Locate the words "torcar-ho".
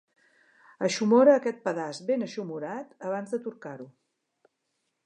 3.47-3.89